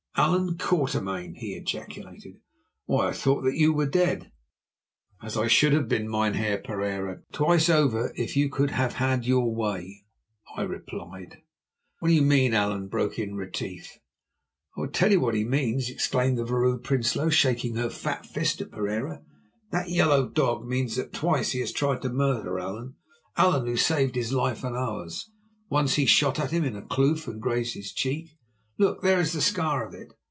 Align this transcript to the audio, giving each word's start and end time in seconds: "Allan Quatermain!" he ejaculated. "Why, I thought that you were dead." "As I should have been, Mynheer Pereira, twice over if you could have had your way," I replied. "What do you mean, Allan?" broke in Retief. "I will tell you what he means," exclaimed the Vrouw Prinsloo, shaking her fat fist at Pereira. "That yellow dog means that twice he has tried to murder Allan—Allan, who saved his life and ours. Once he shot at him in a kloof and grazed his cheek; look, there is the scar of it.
"Allan 0.17 0.57
Quatermain!" 0.57 1.35
he 1.35 1.53
ejaculated. 1.53 2.37
"Why, 2.85 3.07
I 3.07 3.11
thought 3.13 3.41
that 3.43 3.55
you 3.55 3.71
were 3.73 3.87
dead." 3.87 4.29
"As 5.23 5.37
I 5.37 5.47
should 5.47 5.71
have 5.71 5.87
been, 5.87 6.07
Mynheer 6.09 6.59
Pereira, 6.59 7.21
twice 7.31 7.69
over 7.69 8.13
if 8.15 8.35
you 8.35 8.49
could 8.49 8.71
have 8.71 8.95
had 8.95 9.25
your 9.25 9.55
way," 9.55 10.03
I 10.55 10.63
replied. 10.63 11.41
"What 11.99 12.09
do 12.09 12.13
you 12.13 12.21
mean, 12.21 12.53
Allan?" 12.53 12.87
broke 12.87 13.17
in 13.17 13.35
Retief. 13.35 13.97
"I 14.77 14.81
will 14.81 14.89
tell 14.89 15.11
you 15.11 15.21
what 15.21 15.33
he 15.33 15.45
means," 15.45 15.89
exclaimed 15.89 16.37
the 16.37 16.45
Vrouw 16.45 16.77
Prinsloo, 16.77 17.31
shaking 17.31 17.75
her 17.77 17.89
fat 17.89 18.25
fist 18.25 18.59
at 18.61 18.69
Pereira. 18.69 19.23
"That 19.71 19.89
yellow 19.89 20.27
dog 20.29 20.67
means 20.67 20.97
that 20.97 21.13
twice 21.13 21.53
he 21.53 21.61
has 21.61 21.71
tried 21.71 22.01
to 22.03 22.09
murder 22.09 22.59
Allan—Allan, 22.59 23.65
who 23.65 23.77
saved 23.77 24.15
his 24.15 24.33
life 24.33 24.63
and 24.65 24.75
ours. 24.75 25.31
Once 25.69 25.95
he 25.95 26.05
shot 26.05 26.37
at 26.37 26.51
him 26.51 26.65
in 26.65 26.75
a 26.75 26.83
kloof 26.85 27.27
and 27.27 27.41
grazed 27.41 27.75
his 27.75 27.91
cheek; 27.93 28.37
look, 28.77 29.03
there 29.03 29.19
is 29.19 29.33
the 29.33 29.41
scar 29.41 29.85
of 29.85 29.93
it. 29.93 30.11